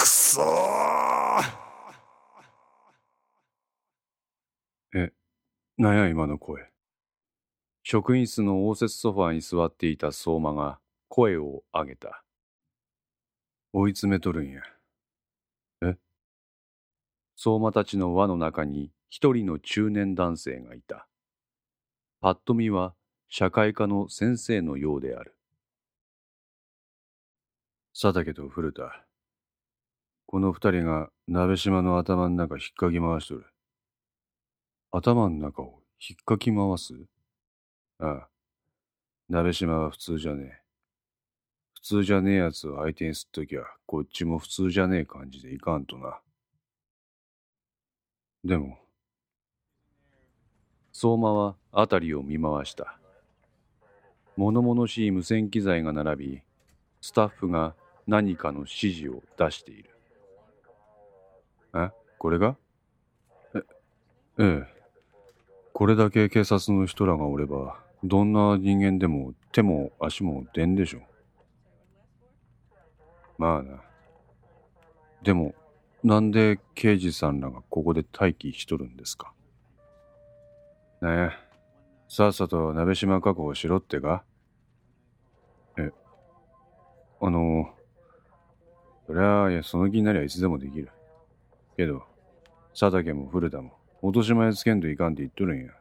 [0.00, 1.42] くそー
[4.94, 5.12] え、
[5.76, 6.70] なんや今の声。
[7.82, 10.78] 職員室の応接ソファーに座っていた相馬が
[11.08, 12.24] 声を上げた。
[13.72, 14.62] 追い詰めとるんや。
[15.82, 15.96] え？
[17.36, 21.06] 相馬たちの輪の中に一人の中年男性がいた。
[22.20, 22.94] ぱっと見は
[23.28, 25.36] 社会科の先生のようである。
[27.92, 29.04] 佐竹と古田。
[30.32, 33.46] この二人が鍋島の頭の中引っかき回しとる。
[34.92, 36.94] 頭の中を引っかき回す？
[37.98, 38.28] ああ。
[39.28, 40.62] 鍋島は普通じゃねえ。
[41.74, 46.20] 普通じゃねえやつを相手にすっときゃ、こっちも普通じゃねえ感じでいかんとな。
[48.44, 48.78] でも、
[50.92, 53.00] 相馬は辺りを見回した。
[54.36, 56.42] 物々しい無線機材が並び、
[57.00, 57.74] スタッフが
[58.06, 59.90] 何かの指示を出している。
[61.74, 62.56] えこれが？
[63.54, 63.58] え、
[64.38, 64.80] ええ。
[65.72, 71.00] これだけ警察の人らがおれば、どんな人間でも手も足も出んでしょ。
[73.38, 73.82] まあな。
[75.22, 75.54] でも、
[76.02, 79.32] なんで刑事さんらがここで待機しとるんですか？
[81.02, 81.30] ねえ、
[82.08, 84.24] さっさと鍋島確保しろってか？
[85.78, 85.90] え、
[87.20, 87.70] あの、
[89.06, 90.90] そりゃあ、その気になりゃいつでもできる。
[91.76, 92.04] けど、
[92.78, 95.72] 佐竹も古田も落とし前つけんといかんって言っとるんや。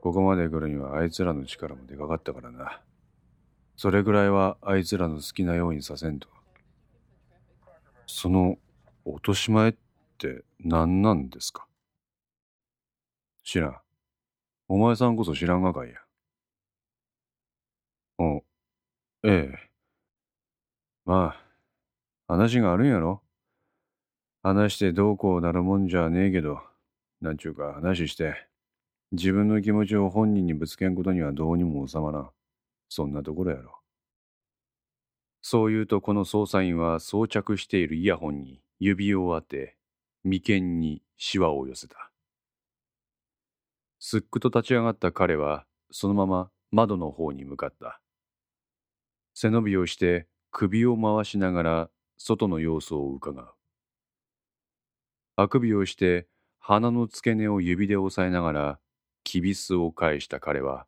[0.00, 2.80] ここまで来るにはあいつらの力もでかかったからな。
[3.76, 6.28] それぐらいはあいつらの好きなようにさせんと。
[8.06, 8.56] その
[9.04, 9.74] 落とし前っ
[10.18, 11.66] て何なんですか？
[13.44, 13.76] 知らん。
[14.68, 15.96] お前さんこそ知らんがかいや。
[18.18, 18.42] お、
[19.24, 19.70] ええ。
[21.04, 21.36] ま
[22.28, 23.22] あ、話があるんやろ？
[24.46, 26.60] 話してどうこうなるもんじゃねえけど、
[27.20, 28.46] なんちゅうか話して、
[29.10, 32.30] 自分の気持ちを本人にぶつけんことにはどうにも収まらん。
[32.88, 33.80] そんなところやろ。
[35.42, 39.76] そう言うとこの捜査員は装着しているイヤホンに指を当て、
[40.22, 42.12] 眉間にシワを寄せた。
[43.98, 48.00] すっくと立ち上がった彼はそのまま窓の方に向かった。
[49.34, 53.55] 背伸びをして首を回しながら外の様子をうかがう。
[55.38, 56.26] あくびをして
[56.58, 58.78] 鼻の付け根を指で押さえながら
[59.22, 60.86] きびすを返した彼は、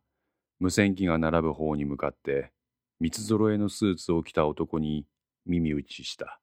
[0.59, 2.51] 無線機が並ぶ方に向かって、
[2.99, 5.05] 三つ揃えのスーツを着た男に
[5.45, 6.39] 耳打ちした。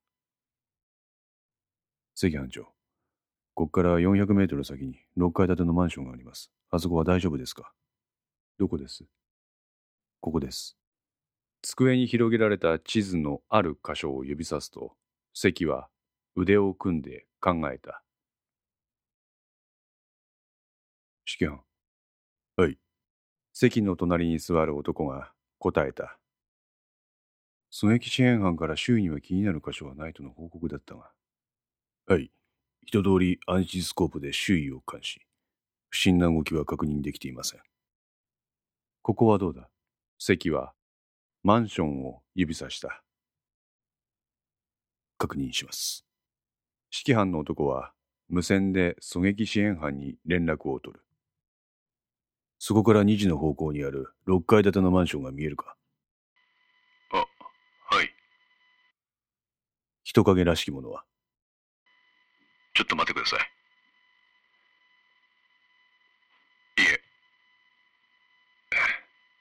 [2.15, 2.69] 関班長、
[3.55, 6.53] こっから400メートル先に6階建てのマンションがあります。
[6.71, 7.72] あそこは大丈夫ですか？
[8.59, 9.05] どこです？
[10.21, 10.77] ここです。
[11.62, 14.93] 机に広げられた地図のある箇所を指さすと、
[15.34, 15.89] 関は
[16.36, 18.02] 腕を組んで考えた。
[21.26, 21.60] 指揮官、
[22.56, 22.78] はい。
[23.52, 26.19] 席の隣に座る男が答えた。
[27.72, 31.10] 狙撃支援班から周囲には気になる箇所はないとの報告だったが。
[32.06, 32.30] はい。
[32.84, 35.22] 人通り暗視スコープで周囲を監視。
[35.88, 37.60] 不審な動きは確認できていません。
[39.03, 39.68] ここはどうだ？
[40.18, 40.74] 関は
[41.42, 43.03] マンションを指さした。
[45.18, 46.06] 確認します。
[46.92, 47.92] 指揮班の男は
[48.28, 51.02] 無線で狙撃支援班に連絡を取る。
[52.58, 55.76] そこから2時の方向にある6階建てのマンションが見えるか
[57.12, 58.08] あ、はい。
[60.02, 61.04] 人影らしきものは
[62.74, 63.41] ちょっと待ってください。
[66.82, 67.00] いえ、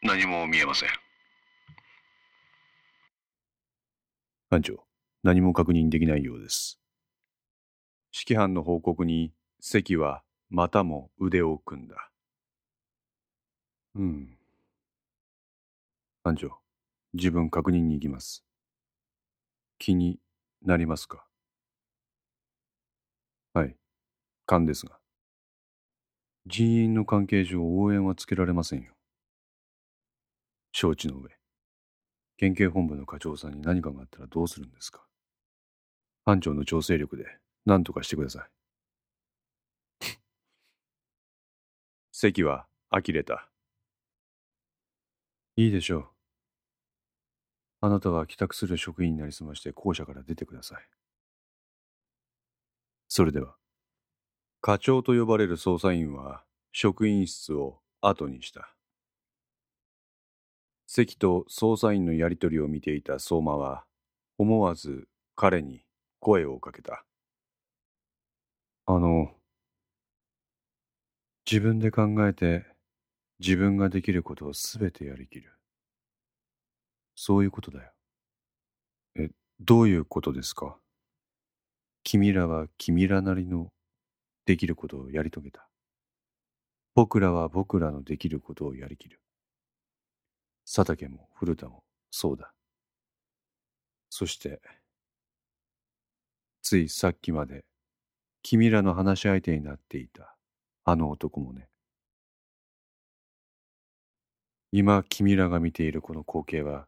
[0.01, 0.89] 何も見えません。
[4.49, 4.85] 班長、
[5.23, 6.79] 何も確認できないようです。
[8.17, 12.09] 指揮班の報告に関はまたも腕を組んだ。
[13.95, 14.37] うん。
[16.23, 16.51] 班長、
[17.13, 18.45] 自分確認に行きます。
[19.79, 20.17] 気に
[20.61, 21.25] なりますか？
[23.53, 23.75] はい、
[24.45, 24.97] 勘ですが。
[26.47, 28.93] 人員の関係上応援はつけられませんよ。
[30.71, 31.31] 承知の上、
[32.37, 35.05] 県警本部の課長さんに何かがあったらどうするんですか？
[36.23, 37.25] 班長の調整力で
[37.65, 38.49] 何とかしてください。
[42.11, 43.49] 関は呆れた。
[45.57, 46.07] いいでしょう。
[47.81, 50.89] あなたは帰宅する職員になりすまして校舎から出てください。
[53.07, 53.55] それでは、
[54.61, 58.75] 課長と呼ばれる捜査員は職員室を後にした。
[60.87, 63.85] 関と捜査員のやりとりを見ていた相馬は、
[64.37, 65.83] 思わず彼に
[66.19, 67.05] 声をかけた。
[68.87, 69.31] あの、
[71.49, 72.65] 自分で考えて
[73.39, 75.51] 自分ができることをすべてやりきる。
[77.15, 77.91] そういうことだよ。
[79.15, 79.29] え、
[79.59, 80.77] どういうことですか？
[82.03, 83.71] 君らは君らなりの
[84.45, 85.67] できることをやり遂げた。
[86.93, 89.19] 僕らは僕らのできることをやりきる。
[90.65, 92.53] 佐竹も古田もそうだ。
[94.09, 94.61] そして、
[96.61, 97.65] ついさっきまで
[98.47, 100.35] 君らの話し相手になっていた
[100.83, 101.67] あの男もね。
[104.71, 106.85] 今君らが見ているこの光景は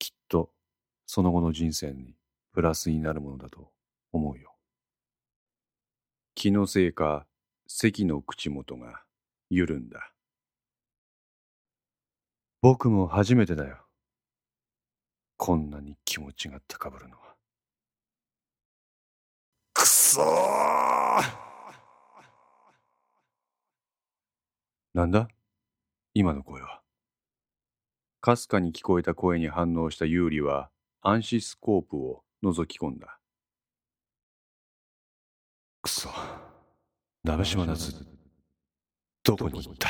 [0.00, 0.50] きっと
[1.06, 2.16] その後の人生に
[2.52, 3.70] プラスになるものだと
[4.10, 4.56] 思うよ。
[6.34, 7.24] 気のせいか
[7.68, 9.02] 関の口元が
[9.48, 10.10] 緩んだ。
[12.62, 13.76] 僕も初めてだよ。
[15.36, 17.36] こんなに気持ちが高ぶるのは。
[19.72, 20.20] くそ
[24.92, 25.28] なんだ？
[26.14, 26.80] 今の声は。
[28.20, 30.68] かすかに聞こえた声に反応したユーリは
[31.00, 33.20] 暗視スコープを覗き込んだ。
[35.80, 36.08] くそ。
[37.22, 38.04] 鍋島なず、
[39.22, 39.88] どこに行った？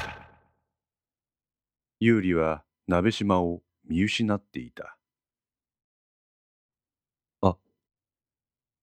[2.00, 4.98] ユーリは鍋島を見失っていた。
[7.40, 7.56] あ、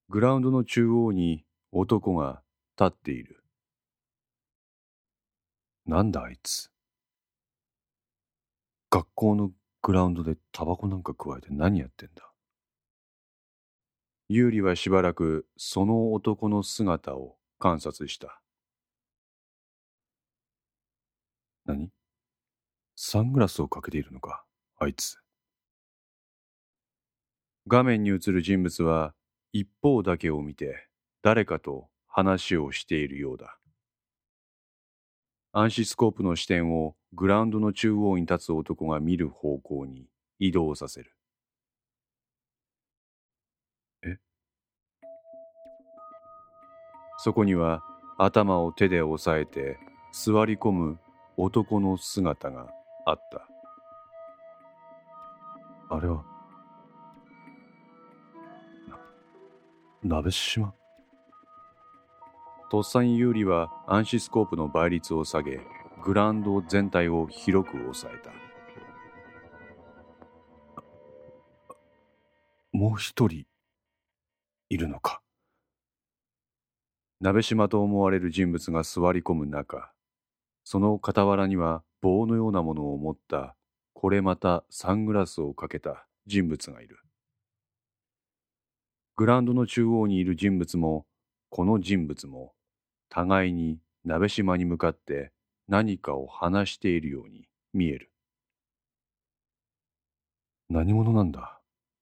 [0.09, 2.41] グラウンドの中央に男が
[2.79, 3.36] 立っている。
[5.87, 6.69] なんだあいつ。
[8.89, 9.51] 学校の
[9.81, 12.29] グラウンドでタバコなんか加えて何やってんだ
[14.29, 18.41] ユーリはしばらくその男の姿を観察した。
[21.65, 21.89] 何？
[22.95, 24.43] サングラスをかけているのか、
[24.79, 25.17] あいつ。
[27.67, 29.13] 画面に映る人物は
[29.53, 30.87] 一方だけを見て
[31.21, 33.56] 誰かと話をしているようだ。
[35.53, 40.05] 暗視スコープの視点をグラウンドの中央に立つ男が見る方向に
[40.39, 41.13] 移動させる。
[44.03, 44.17] え？
[47.17, 47.81] そこには
[48.19, 49.79] 頭を手で押さえて
[50.11, 50.99] 座り込む
[51.37, 52.67] 男の姿が
[53.05, 53.47] あった。
[55.89, 56.23] あれは、
[60.03, 60.73] な、鍋島？
[62.69, 65.61] とっさに有利は暗視スコープの倍率を下げ、
[66.03, 68.31] グラウンド全体を広く抑えた。
[72.73, 73.45] もう一人、
[74.69, 75.21] いるのか？
[77.21, 79.93] 鍋島と思われる人物が座り込む中、
[80.65, 83.55] その傍らには棒のようなものを持った、
[83.93, 86.99] これまたサングラスをかけた人物がいる。
[89.15, 91.05] グラウンドの中央にいる人物も、
[91.49, 92.53] この人物も、
[93.09, 95.31] 互いに鍋島に向かって
[95.67, 98.11] 何かを話しているように見える。
[100.69, 101.61] 何者なんだ、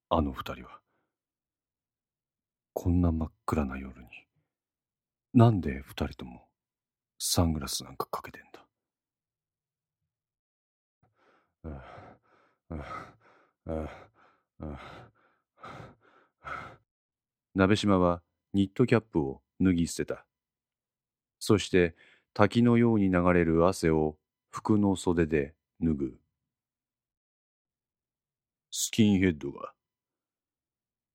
[0.10, 0.80] あの二人は。
[2.74, 4.08] こんな真っ暗な夜に。
[5.34, 6.48] なんで二人とも
[7.20, 8.66] サングラスなんかかけてんだ？
[17.54, 18.22] 鍋島は
[18.54, 20.26] ニットキャップを脱ぎ捨てた。
[21.40, 21.96] そして
[22.34, 24.18] 滝のように流れる汗を
[24.50, 26.20] 服の袖で脱ぐ。
[28.72, 29.74] スキンヘッドが。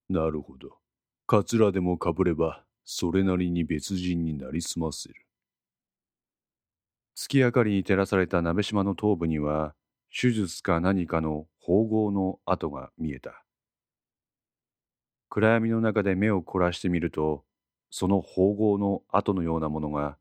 [0.08, 0.78] なるほど。
[1.26, 5.14] カツラでもかぶれば、それなりに別人になりすませる。
[7.14, 9.74] 月明かりに照らされた鍋島の頭部には、
[10.10, 13.44] 手術か何かの縫合の跡が見えた。
[15.28, 17.44] 暗闇の中で目を凝らしてみると、
[17.90, 20.16] その縫合の跡のようなものが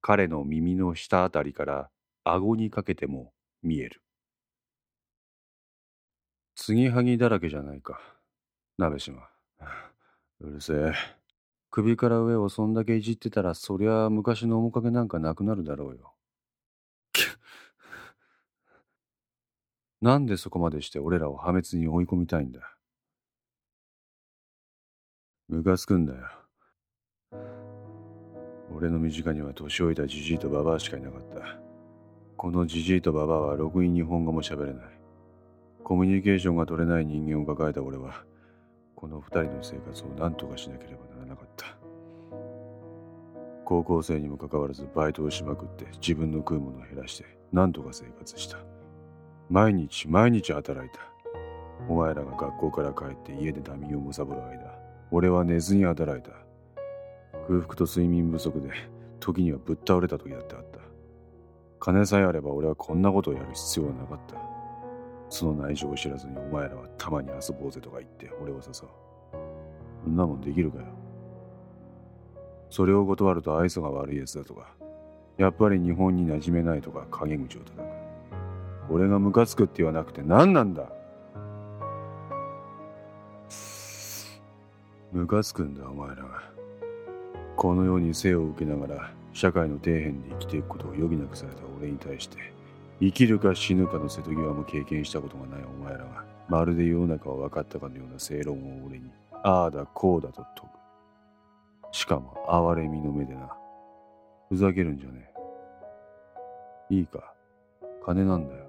[0.00, 1.90] 彼の耳の下あたりから
[2.24, 4.02] 顎にかけても見える。
[6.56, 8.00] 継ぎはぎだらけじゃないか、
[8.78, 9.28] 鍋島。
[10.40, 10.92] うるせえ。
[11.70, 16.14] 首から上をそんだけいじってたら、そりゃ昔の面影なんかなくなるだろうよ。
[20.00, 22.76] なんでそこまでして俺らを破滅に追い込みたいんだ。
[25.48, 26.43] ムカつくんだよ。
[28.74, 31.58] 俺の身近には年老いたじじいとババアしかいなかった。
[32.36, 34.84] このじじいとババアはろくに日本語も喋れない。
[35.84, 38.24] コミュニケーションが取れない人間を抱えた俺は、
[38.96, 41.66] この二人の生活を何とかしなければならなかった。
[43.64, 48.58] 高校生にもかかわらずバイトをしまくって自分の食うものを減らして何とか生活した。
[49.48, 51.00] 毎日毎日働いた。
[51.88, 54.78] お前らが学校から帰って家でダミーを貪る間、
[55.10, 56.43] 俺は寝ずに働いた。
[57.46, 58.70] 空腹と睡眠不足で、
[59.20, 60.80] 時にはぶっ倒れた時だってあった。
[61.78, 64.36] 金さえあれば俺はこんなことをやる必要はなかった。
[65.28, 68.62] その内情を知らずにお前らはたまに遊ぼうぜとか言って俺を誘う。
[68.72, 68.88] そ
[70.08, 70.84] んなもんできるかよ。
[72.70, 74.74] それを断ると愛想が悪い奴だとか、
[75.36, 77.82] やっぱり日本に馴染めないとか陰口を叩く。
[78.90, 80.90] 俺がムカつくって言わなくて何なんだ?
[85.12, 86.53] ムカつくんだお前らが。
[87.56, 92.36] このように生を受けながら社会の底辺で生きていくことを余儀なくされた俺に対して
[93.00, 99.10] 生きるか死ぬかの瀬戸際も経験したことがないお前らがまるで世の中を分かったかのような正論を俺に
[99.46, 100.74] ああだこうだと説く。
[101.92, 103.54] しかも哀れみの目でな。
[104.48, 105.30] ふざけるんじゃね
[106.90, 106.94] え。
[106.94, 107.34] いいか。
[108.06, 108.64] 金なんだよ。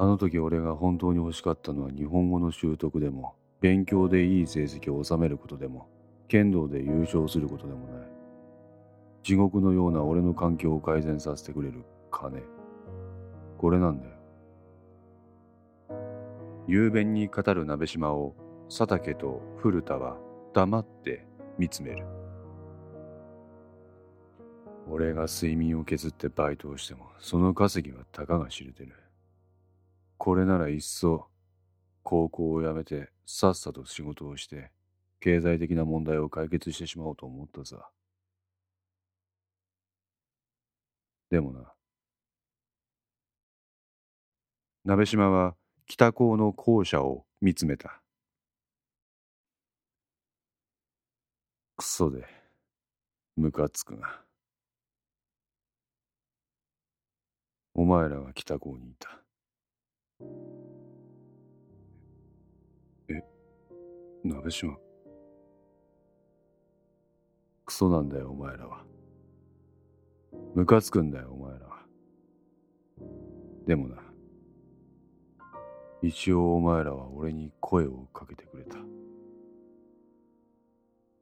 [0.00, 5.88] あの時俺が本当に欲しかったのは日本語の習得でも勉強でいい成績を収めることでも
[6.28, 8.08] 剣道で優勝することでもない。
[9.22, 12.42] 地獄のような俺の環境を改善させてくれる金。
[13.56, 14.12] これなんだよ。
[16.66, 18.36] 雄弁に語る鍋島を
[18.68, 20.18] 佐竹と古田は
[20.52, 21.26] 黙って
[21.58, 22.04] 見つめる。
[24.90, 28.94] 俺が睡眠を削ってバイトをしてもその稼ぎはたかが知れてる。
[30.18, 31.26] これならいっそ
[32.02, 34.70] 高校を辞めてさっさと仕事をして
[35.20, 37.90] 経済的な問題を解決してしまおうと思ったさ。
[41.30, 41.72] でもな。
[44.84, 45.54] 鍋島は
[45.86, 48.00] 北高の校舎を見つめた。
[51.76, 52.26] クソで、
[53.36, 54.24] ムカつくな。
[57.74, 59.22] お前らが北高にいた。
[63.08, 63.22] え、
[64.24, 64.87] 鍋島。
[67.68, 68.82] クソなんだよ、お前らは。
[70.54, 71.82] ムカつくんだよ、お前らは。
[73.66, 73.98] でもな、
[76.00, 78.78] 一応お前らは俺に声をかけてくれた。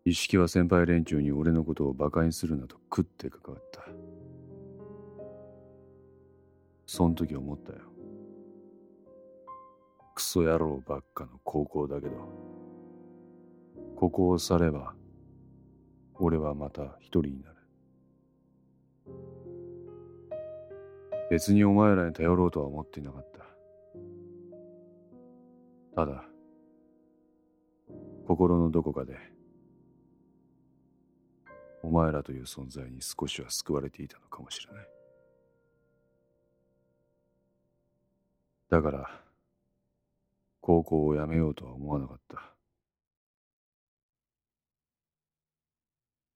[0.05, 3.81] 意識は先輩連中に俺のことを馬鹿にするなと食って関わった。
[6.87, 7.79] そん時思ったよ。
[10.15, 12.15] クソ野郎ばっかの高校だけど、
[13.97, 14.95] ここを去れば、
[16.19, 17.57] 俺はまた一人になる。
[21.31, 23.45] 別にお前らに頼ろうとは思っていなかった。
[25.97, 26.25] ただ、
[28.27, 29.17] 心のどこかで、
[31.83, 34.89] お前らという存在に少しは救われていたのかもしれない。
[38.69, 39.23] だから、
[40.61, 42.56] 高校を辞めようとは思わなかった。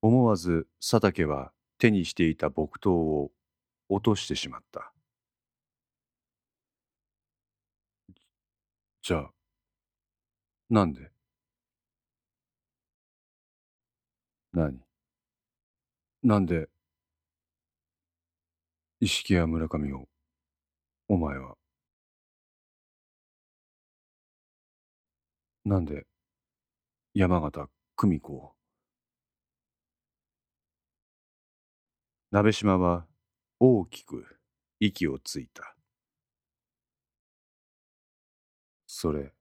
[0.02, 3.30] 思わず佐竹は手にしていた木刀を
[3.88, 4.92] 落としてしまった。
[9.02, 9.30] じゃあ、
[10.69, 11.11] なんで？
[14.52, 14.80] 何？
[16.23, 16.69] なんで、
[19.00, 20.09] 石木や村上を、
[21.09, 21.57] お前は？
[25.64, 26.07] なんで、
[27.14, 28.54] 山形久美子を？
[32.33, 33.07] 鍋島は
[33.59, 34.25] 大きく
[34.79, 35.75] 息をついた。
[38.87, 39.33] それ、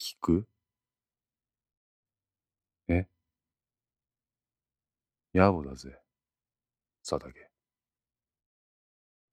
[0.00, 0.48] 聞く？
[2.88, 3.06] え？
[5.34, 6.00] 野暮だぜ、
[7.06, 7.50] 佐竹。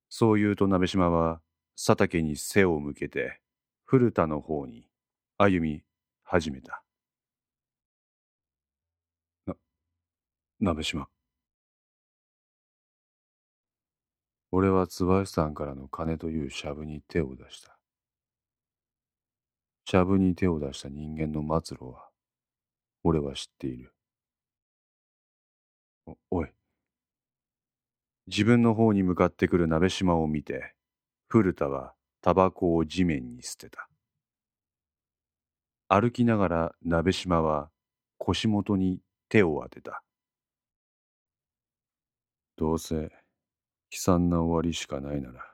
[0.09, 1.41] そう言うと鍋島は
[1.77, 3.39] 佐竹に背を向けて
[3.85, 4.89] 古田の方に
[5.37, 5.83] 歩み
[6.23, 6.83] 始めた。
[9.45, 9.55] な、
[10.59, 11.07] 鍋島。
[14.53, 17.77] 俺は椿さんからの金というシャブに手を出した。
[19.85, 22.09] シャブに手を出した人間の末路は、
[23.03, 23.93] 俺は知っている。
[26.05, 26.49] お、おい。
[28.27, 30.73] 自分の方に向かってくる鍋島を見て、
[31.29, 33.87] 古田はタバコを地面に捨てた。
[35.87, 37.69] 歩きながら鍋島は
[38.17, 40.03] 腰元に手を当てた。
[42.57, 43.20] どうせ
[43.93, 45.53] 悲惨な終わりしかないなら、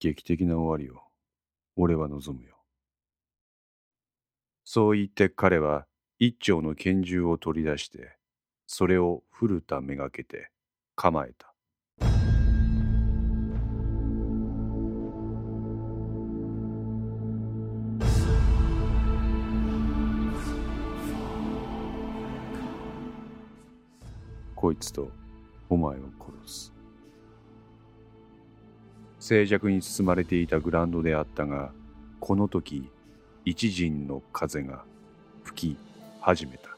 [0.00, 1.00] 劇的な終わりを
[1.76, 2.56] 俺は望むよ。
[4.64, 5.86] そう言って彼は
[6.18, 8.16] 一丁の拳銃を取り出して、
[8.66, 10.50] それを古田めがけて
[10.96, 11.54] 構えた。
[24.56, 25.08] こいつと
[25.70, 26.77] お前を殺す。
[29.28, 31.70] 静寂に包まれていたグラウンドであったが、
[32.18, 32.90] この時、
[33.44, 34.84] 一陣の風が
[35.44, 35.78] 吹き
[36.18, 36.77] 始めた。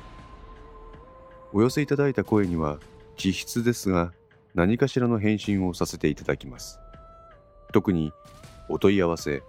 [1.53, 2.79] お寄せいただいた声には
[3.17, 4.13] 実質ですが
[4.53, 6.79] 何かしらの返信をさせていただきます。
[7.73, 8.11] 特に
[8.69, 9.43] お問い合わせ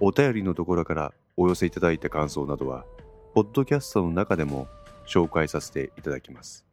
[0.00, 2.84] お便りのところからお寄せいただいた感想などは
[3.34, 4.68] ポッドキャストの中でも
[5.06, 6.66] 紹介させていただきます。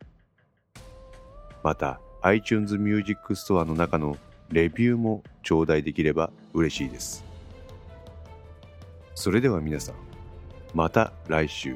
[1.63, 4.17] また iTunes Music Store の中の
[4.49, 7.23] レビューも頂戴できれば嬉しいです。
[9.15, 9.95] それでは皆さん
[10.73, 11.75] また来週。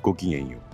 [0.00, 0.71] ごきげんよう。